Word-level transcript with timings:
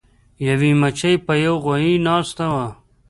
یوې 0.47 0.71
مچۍ 0.81 1.13
په 1.25 1.33
یو 1.45 1.55
غوایي 1.63 1.93
ناسته 2.07 2.45
وه. 2.53 2.67